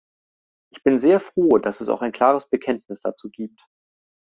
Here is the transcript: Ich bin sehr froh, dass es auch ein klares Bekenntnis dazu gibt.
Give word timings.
Ich 0.73 0.81
bin 0.81 0.97
sehr 0.97 1.19
froh, 1.19 1.59
dass 1.59 1.79
es 1.79 1.87
auch 1.87 2.01
ein 2.01 2.11
klares 2.11 2.49
Bekenntnis 2.49 3.01
dazu 3.01 3.29
gibt. 3.29 3.61